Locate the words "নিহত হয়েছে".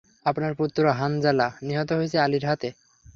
1.63-2.17